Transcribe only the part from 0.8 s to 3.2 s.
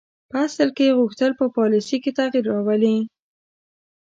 یې غوښتل په پالیسي کې تغییر راولي.